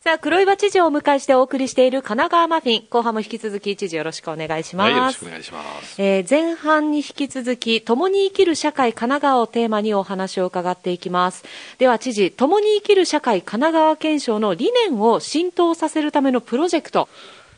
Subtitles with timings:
[0.00, 2.86] さあ、黒岩知事をお迎えしてお送りしている神奈川マフィン。
[2.90, 4.90] 後半も引き続き知事よろしくお願いします。
[4.92, 6.00] はい、よろしくお願いします。
[6.00, 11.44] えー前半に引き続き、共に生きる社会神奈川をテーマにお話を伺っていきます。
[11.78, 17.08] では知事、共に生きる社会神奈川県庁の理念を浸透させるためのプロジェクト。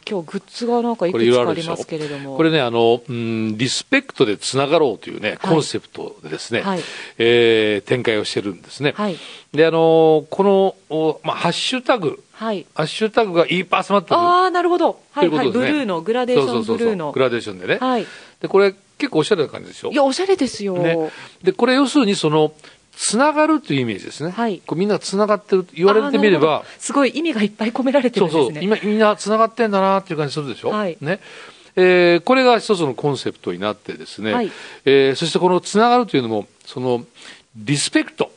[0.08, 2.34] 今日グッズがなんかいくつかありますけれども。
[2.38, 6.80] これね、あの、うん、リスペクトでつながろうというね、はいコンセプトでですね、はい
[7.18, 8.94] えー展開をしてるんですね。
[8.96, 9.18] はい。
[9.52, 12.66] で、あの、この、おまあ、ハッシュタグ、はい。
[12.74, 14.16] ハッシュタグがいっぱい集まってる。
[14.16, 15.00] ああ、なるほど。
[15.10, 15.50] はいはい。
[15.50, 17.12] ブルーの、グラデーションそうそうそうそうブルーの。
[17.12, 17.78] グラデーションでね。
[17.80, 18.06] はい。
[18.40, 19.90] で、これ結構おしゃれな感じでしょ？
[19.90, 20.76] いや、おしゃれですよ。
[20.78, 21.10] ね。
[21.42, 22.52] で、これ要するにその、
[22.96, 24.30] つながるというイメージですね。
[24.30, 28.66] はいこうみんなつながってると言われてみればど、すごい意味がいっぱい込められてるそうそう、んですね。
[28.66, 30.70] 今みんなつながってんだなっていう感じするでしょ？
[30.70, 31.20] はいね。
[31.76, 34.50] えーこれが一つのコンセプトになってですね、はい
[34.84, 37.04] えーそしてこのつながるというのも、その、
[37.56, 38.32] リスペクト。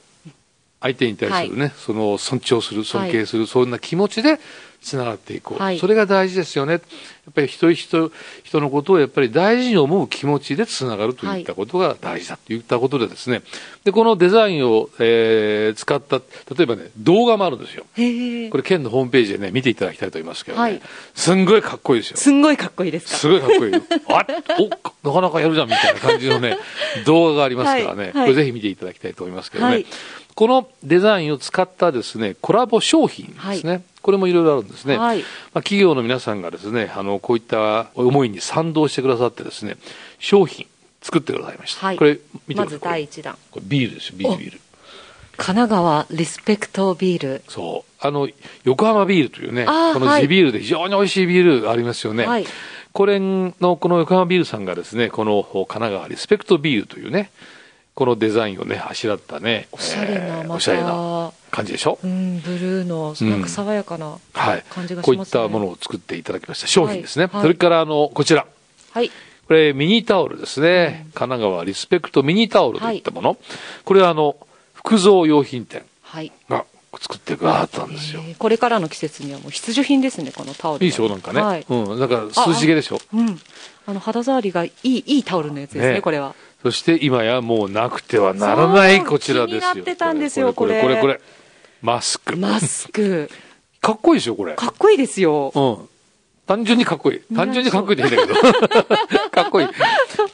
[0.82, 4.40] 相手に対するね、その尊重する、尊敬する、そんな気持ちで
[4.82, 5.80] つながっていこう、はい。
[5.80, 6.74] それが大事ですよね。
[6.74, 8.12] やっぱり一人一人、
[8.44, 13.44] 人のことをやっぱり大事に思う気持ちでつながるといったことが大事だといったことでですね、
[13.84, 17.86] で、このデザインを、えー使った、例えばね、動画もあるんですよ。
[18.50, 18.58] こ。
[18.58, 20.82] れ県のホームページでね、見ていただきたいと思いますけどね、はい。
[21.14, 22.18] すんごいかっこいいですよ。
[22.18, 23.18] すんごいかっこいいですか？
[23.18, 23.74] すごいかっこいい。
[24.08, 24.26] あ
[25.04, 26.58] おなかなかやるじゃんみたいな感じのね、
[27.06, 28.12] 動画がありますからね、はい。
[28.14, 28.26] はい。
[28.26, 29.86] これぜひ見ていただきたいと思いますけどね、はい
[30.36, 34.98] このデザインを使ったですね、コラボ商品ですね、これもいろいろあるんですね。
[34.98, 35.28] はいまあ、
[35.62, 39.78] 企業の皆さんがですね、あの、こういった思いに賛同してくださってですね、
[40.20, 40.68] 商品
[41.02, 41.86] 作ってくださいました。
[41.88, 42.80] はいこれ見てくまずださい。
[42.80, 43.38] これ第一弾。
[43.52, 44.62] これビールですよ、ビール、ビール。
[45.38, 47.44] 神奈川リスペクトビール。
[47.48, 48.06] そう。
[48.06, 48.30] あの、
[48.64, 52.26] 横浜ビールというね、この地ビールで非常に美味しいビールがありますよね。
[52.26, 52.46] はい
[52.94, 57.32] これの、この横浜ビールさんがですね、この神奈川リスペクトビールというね、
[57.94, 60.40] このデザインをね、あしらったね、おしゃれな。
[60.40, 62.00] えーおしゃれな感じでしょ？
[62.04, 65.04] うん、ブルーの、なんか爽やかなはい感じが。
[65.04, 65.44] しこういっますね。
[65.44, 66.68] たものを作っていただきました。
[66.68, 67.26] 商品ですね。
[67.26, 68.46] はいはいそれから、あの、こちら。
[68.92, 69.10] はい。
[69.48, 71.08] これ、ミニタオルですね。
[71.14, 73.38] 神奈川リスペクトミニタオルといったもの。
[73.84, 74.38] これは、あの、
[74.74, 76.32] 福蔵用品店はい。
[76.50, 76.66] が
[77.00, 78.22] 作ってくださったんですよ。
[78.26, 80.86] えーこれからの季節にはもう必需品ですね、このタオルは。
[80.86, 81.10] いいでしょ？
[81.10, 81.42] なんかね。
[81.42, 81.66] はい。
[81.68, 82.00] うん。
[82.00, 83.00] なんか、涼しげでしょ？
[83.14, 83.40] うん。
[83.86, 86.34] あの、肌触りがいい、いいタオルのやつですね、ねこれは。
[86.64, 89.74] そして今やもうなくてはならないこちらですよ。
[89.74, 91.20] 気になってたんですよこれ、これ、これ
[91.82, 92.38] マスク。
[92.38, 93.30] マスク。
[93.82, 94.54] かっこいいでしょ、これ。
[94.54, 95.52] かっこいいですよ。
[95.56, 95.90] うん。
[96.46, 97.36] 単純にかっこいい。
[97.36, 98.40] 単純にかっこいいって変だけど。
[99.32, 99.68] かっこいい。
[99.68, 99.74] ま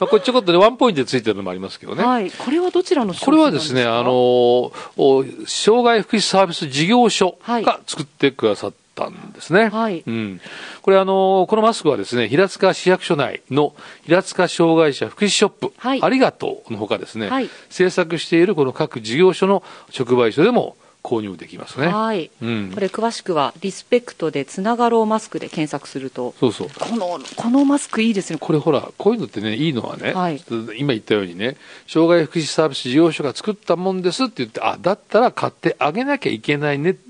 [0.00, 2.04] あ、これちょこっとね、ワンポイントでついてるのもありますけどね。
[2.04, 2.30] はい。
[2.30, 9.68] これはどちらの商これはですすね、あの、お障害福祉サービス事業所はいが作ってくださったんですね。
[9.68, 10.40] はいうん。
[10.82, 19.62] これあの、このマスクはですね、平塚市役所内の平塚障害者福祉ショップ、はいありがとうのほかですね、はい制作しているこの各事業所の
[19.96, 20.76] 直売所でも
[21.08, 21.86] 購入できますね。
[21.86, 22.30] はい。
[22.42, 26.68] うんこれ詳しくは、リスペクトでつながろうマスクで検索すると、そうそう。
[26.78, 28.38] この、このマスクいいですね。
[28.38, 30.42] これほら、こういうのってね、いいのはね、はい
[30.76, 37.00] 今言ったようにね、障害福祉サービス事業所が作ったもんですって言って、あ、だったら買ってあげなきゃいけないねって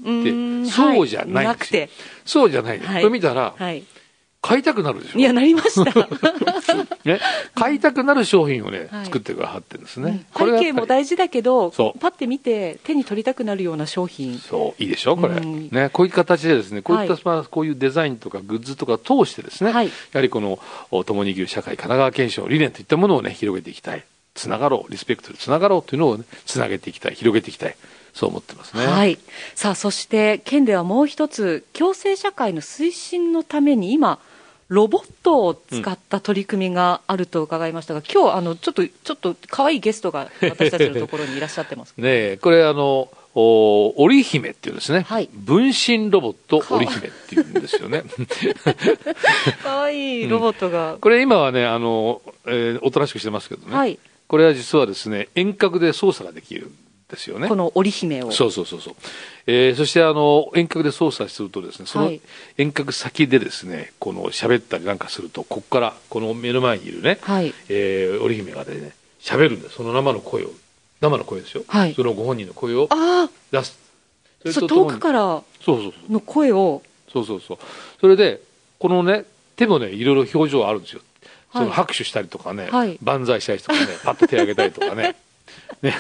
[0.71, 1.35] そうじゃないんですよ。
[1.35, 1.91] はいなくて
[2.25, 3.83] そうじゃない、はいこれ見たら、はい。
[4.41, 5.19] 買いたくなるでしょ。
[5.19, 6.09] いや、なりました。
[7.05, 7.21] ね、
[7.55, 10.27] 買いたくなる商品をね、はい作ってくださってるんですね。
[10.41, 14.39] うん背景も大事だけどそう、パッて見て手に取りたくなるような商品。
[14.39, 15.35] そう、いいでしょ、これ。
[15.35, 20.59] うんね、こういう形でですね、こういった、はいまあ、こういうデザインとかグッズとか通してですね、はいやはりこの、
[20.91, 24.05] お共に生きる社会、神奈川県庁理念といったものをね、広げていきたい。
[24.35, 27.77] つながろう、リスペクトでつながろうというのをね、つなげていきたい、広げていきたい。
[28.15, 28.87] そう思ってますね。
[28.87, 29.19] はい。
[29.55, 34.19] さあ、そして、県ではもう一つ、共生社会の推進のために今、
[34.69, 41.95] ロボットを使った取り組みがあると伺いましたが、今日、あの、ちょっと、ちょっと可愛いゲストが私たちのところにいらっしゃってます。
[41.99, 48.03] ねえこれあの、お織姫っていうんですね、はい分身ロボット織姫っていうんですよね。
[49.63, 50.97] 可愛いロボットが。
[51.01, 53.75] これ今はね、あの、えーおとなしくしてますけどね。
[53.75, 53.99] はい。
[54.27, 56.73] これは実はですね、遠隔で操作ができるん
[57.09, 57.49] ですよね。
[57.49, 58.31] この織姫を。
[58.31, 58.95] そうそうそうそう。
[59.47, 62.21] えーそしてあの、遠隔で操作するとですね、そのはい
[62.59, 67.55] 遠隔先でですね、この喋ったりなんかすると、ここから、この目の前にいるね、はい。
[67.69, 69.77] えー織姫がね、喋るんです。
[69.77, 70.51] その生の声を。
[71.01, 71.65] 生の声ですよ。
[71.67, 73.79] はいそのご本人の声をあ出す。
[74.47, 75.21] あ、それと遠くから
[75.65, 76.13] そうそうそう。
[76.13, 76.83] の声を、
[77.13, 77.59] そうそうそう。
[78.01, 78.41] それで、
[78.79, 79.25] このね、
[79.57, 81.01] 手もね、いろいろ表情あるんですよ。
[81.53, 85.17] その拍手したりとかね、はい万歳したりとかね、パッと手を挙げたりとかね。
[85.83, 85.95] ね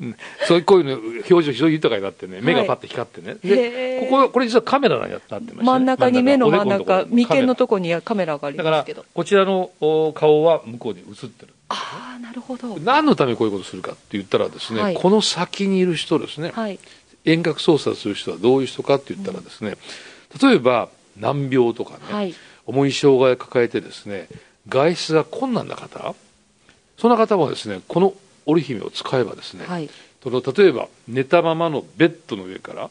[0.00, 0.16] うん
[0.46, 0.94] そういうこういうの
[1.28, 3.36] 表情非常に豊かになってね、目がパッと光ってね。
[3.42, 5.62] へで、ーここ、これ実はカメラになってましたね。
[5.62, 11.52] 真ん中に目の真ん中、眉間のととこにはカメラがありだからますけど。、こちらのお顔は向こうに映ってる。
[11.68, 12.78] ああ、なるほど。
[12.78, 16.78] 何のためにこういうことをするかって言ったらですね、はいこの先にいる人ですね、はい。
[17.24, 19.76] 遠隔操作する人はどういう人かって言ったらですね、
[20.40, 20.88] 例えば
[21.18, 22.34] 難病とかね、はい
[22.68, 24.28] 重い障害を抱えてですね
[24.68, 26.14] 外出が困難な方
[26.98, 28.14] そんな方はですねこの
[28.46, 29.88] 織姫を使えばですね、はい。
[30.22, 32.90] その例えば寝たままのベッドの上から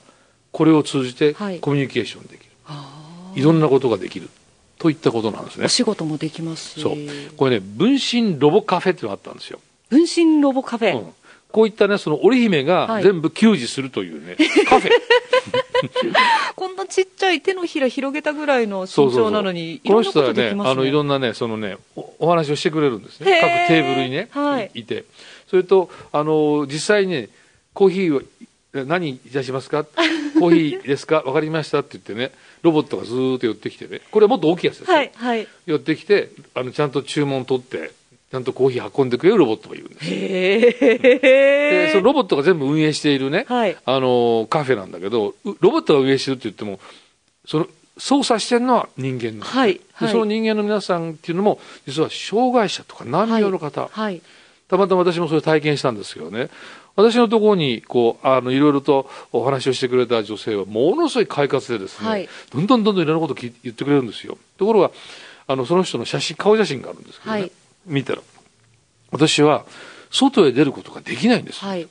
[0.52, 1.60] これを通じてはい。
[1.60, 2.52] コミュニケーションできる、
[3.36, 4.30] い、ろんなことができる
[4.78, 5.66] といったことなんですね。
[5.66, 6.82] お仕事もできますし。
[6.82, 6.96] そう。
[7.36, 9.60] これね分身ロボカフェっていうのがあったんですよ、
[9.90, 11.14] 分身ロボカフェ、うん
[11.52, 12.66] こういったねその織姫はい。
[12.66, 14.36] が全部給仕するというね、
[14.68, 14.92] カフェ。
[16.56, 19.24] こんなちっちゃい手のひら広げたぐらいの身そうそうそう。
[19.26, 23.40] 長なのにこの人はねあのいろんなねそのねおお話をしてくれるんですね。
[23.42, 24.72] 各テーブルにね、はい。
[24.74, 25.06] い、て。
[25.50, 27.30] それとあの実際にね
[27.74, 28.22] コーヒーを
[28.74, 29.86] え何いたしますか？
[30.40, 31.22] コーヒーですか？
[31.22, 32.32] わかりましたって言ってね
[32.64, 34.02] ロボットがずーっと寄ってきてね。
[34.12, 35.48] これはもっと大きいやつですよ、はいはい。
[35.66, 37.92] 寄ってきてあのちゃんと注文取って
[38.30, 40.06] ちゃんとコーヒー運んでくれるロボットがいるんです。
[40.06, 43.78] へでえそのロボットが全部運営しているね、はい。
[43.86, 46.80] あのカフェなんだけどうロボットが運営してるって言っても
[47.46, 50.12] その操作してるのは人間なんですよはいではい。
[50.12, 54.22] その人間の皆さんっていうのも実は障害者とか難病の方、はい
[54.68, 56.50] たまたま私もそれを体験したんですけどね。
[56.98, 62.30] 私のところにこうあのいろいろとお話をしてくれた女性はものすごい快活でですね、はい。
[62.52, 64.38] どんどんどんどんいろんなこと言ってくれるんですよ。
[64.58, 64.92] ところが
[65.48, 67.52] あのその人の写真顔写真があるんですけどね、はい
[67.88, 68.22] 見たら
[69.12, 69.66] 私は
[70.12, 71.88] 外へ出ることができないんです、はい。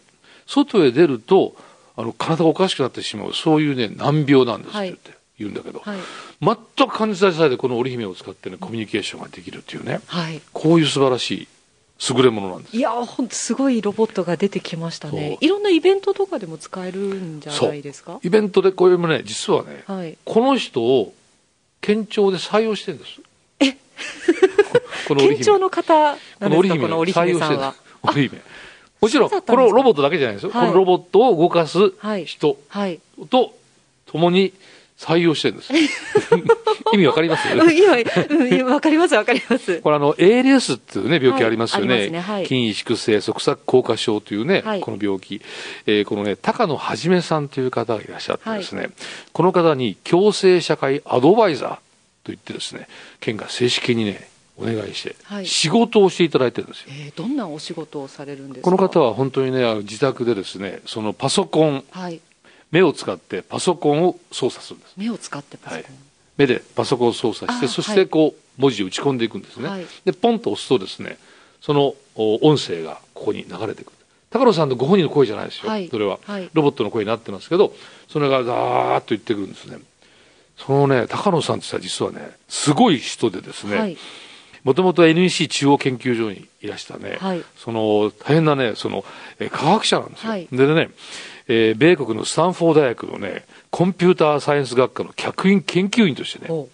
[0.46, 1.56] 外へ出ると
[1.96, 5.98] あの体がおかしくなってしまうそういうね難病なんですって言って、言うんだけど、はい。
[6.40, 10.40] 全く感じさせないでこの織姫を使ってねコミュニケーションができるっていうねはい。
[10.52, 11.48] こういう素晴らしい
[12.14, 12.76] 優れものなんです。
[12.76, 15.38] いやほんとすごいロボットが出てきましたね。
[15.40, 18.20] いろんなイベントとかでも使えるんじゃないですか？
[18.22, 20.19] イベントでこれもね実はね、はい。
[20.25, 21.14] この人を
[21.81, 23.20] 県庁で採用してるんです。
[23.60, 23.76] え？
[25.06, 25.37] この織姫。
[25.37, 27.75] 県庁の方こなんですかこの織姫さんは。
[28.03, 28.43] 織姫。
[29.00, 30.69] もちろんこのロボットだけじゃないですよ、はい。
[30.69, 32.25] このロボットを動かすはい。
[32.25, 33.00] 人はい。
[33.31, 33.55] と
[34.06, 34.53] 共に
[34.99, 35.73] 採用してるんです。
[36.94, 37.47] 意味わかります？
[37.49, 39.81] うん今うんわかりますわかります。
[39.81, 42.20] これあの ALS っていうね病気ありますよね,、はいね。
[42.20, 42.47] はい。
[42.47, 44.81] 筋萎縮性側索硬化症というね、はい。
[44.81, 45.43] この病気、
[45.87, 48.88] えーこのね高野はじめさんという方がいらっしゃってですね、
[49.35, 51.76] この方に共生社会アドバイザー
[52.25, 52.88] といってですね
[53.20, 55.47] 県が正式にねお願いして、はい。
[55.47, 56.87] 仕事をしていただいてるんですよ。
[56.91, 58.64] えーどんなお仕事をされるんですか？
[58.64, 62.20] この方は本当にね自宅でですねそのパソコンはい。
[62.73, 64.94] 目を使ってパソコンを操作するんです。
[64.97, 65.85] 目を使ってパソコン、
[66.37, 69.87] 目でパソコンを操作してあそしてこう文字を打ち込んでいくんですね、はい。
[70.05, 71.17] でポンと押すとですね
[71.61, 73.93] そのお音声がここに流れてくる。
[74.31, 75.88] 高野さんのご本人の声じゃないですよ、はい。
[75.88, 76.50] それは、はい。
[76.53, 77.73] ロボットの声になってますけど
[78.08, 79.79] それがザーッと言ってくるんですね。
[80.58, 83.97] そのね高野さんってさ実はねすごい人でですね、はい
[84.66, 87.44] もともと NEC 中央研究所にいらしたね、はい。
[87.56, 89.04] その大変なね、その、
[89.38, 90.30] えー科学者なんですよ。
[90.30, 90.48] はい。
[90.50, 90.90] でね、
[91.46, 96.68] えー米国のスタンフォード大学のね、コンピューターサイエンス学科の客員研究員としてね、お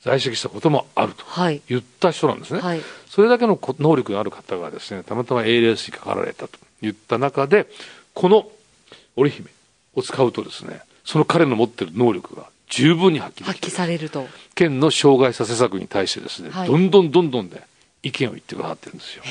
[0.00, 1.60] 在籍したこともあるとはい。
[1.68, 2.60] 言った人なんですね。
[2.60, 2.80] はい。
[3.10, 7.66] それだけのこ能力のある方がですね、たまたま ALS にかかられたと言った中で、
[8.14, 8.48] この
[9.16, 9.50] 織姫
[9.94, 14.26] を使うとですね、その彼の持ってる能力が十分に発揮できて発揮されると。
[14.54, 16.68] 県の障害者施策に対してですね、はい。
[16.68, 17.62] どんどんどんどんね、
[18.02, 19.22] 意見を言ってくださってるんですよ。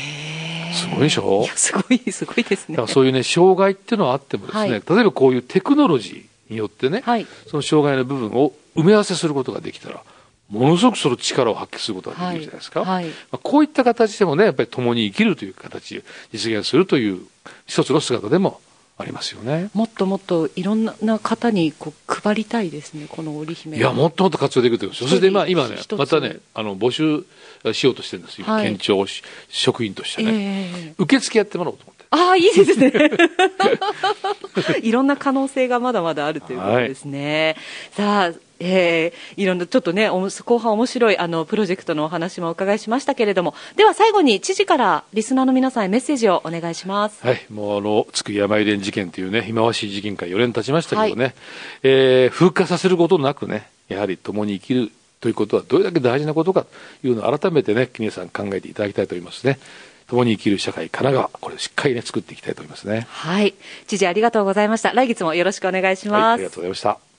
[0.73, 1.47] すごいでしょ？
[1.55, 2.75] すごい すごいですね。
[2.77, 4.69] だからそういうね、障害っていうのはあってもですね、はい。
[4.69, 7.25] 例えばこういうテクノロジーによってね、はい。
[7.47, 10.01] その障害の部分を埋め合わせすることができたら、
[10.49, 12.81] ものすごくその力を発揮することができるじゃないですか。
[12.81, 12.89] はい。
[12.89, 13.05] はい。
[13.05, 17.21] まあ、こういった形でもね、やっぱり共に生きるという形で実現するという
[17.65, 18.59] 一つの姿でも
[18.95, 19.69] ありますよね。
[19.73, 25.15] もっともっといろんな方にこう配りたいですねこの織姫いや、もっともっと活用できるということですよ。
[25.15, 27.25] そして今、今ねまたね、あの、募集
[27.73, 28.41] しようとしてるんです。
[28.41, 30.31] 今、はい県庁し職員としてえね。
[30.89, 32.05] え受付やってもらおうと思って。
[32.11, 32.91] ああいいですね
[34.81, 37.55] いろんな可能性がまだまだあるということですね、
[37.91, 38.31] さあ
[38.65, 43.53] えー、いろんなちょっとね後半面白いあのプロジェクトのお話もお伺いしましたけれども。
[43.75, 47.25] では最後に知事からリスナーの皆さんへメッセージをお願いします。
[47.25, 51.35] はい、もうあの、津久山入連事件というね、忌まわしい事件から4年経ちましたけどね、
[51.83, 56.65] えー風化させることなくね、やはり共に生きるということはどれだけ大事なことか
[57.01, 59.59] というのを改めてね、皆さん考えていただきたいと思いますね。
[60.13, 63.07] 共に生きる社会、神奈川、これをしっかりね、作っていきたいと思いますね。
[63.09, 63.55] はい
[63.87, 67.12] 知事ありがとうございました来月もよろしくお願いしはい、ます、ありがとうございました。